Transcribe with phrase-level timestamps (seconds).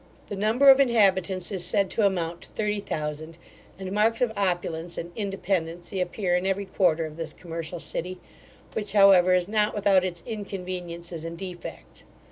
[0.29, 3.37] The number of inhabitants is said to amount to thirty thousand;
[3.77, 8.19] and marks of opulence and independency appear in every quarter of this commercial city,
[8.73, 12.05] which, however, is not without its inconveniences and defects.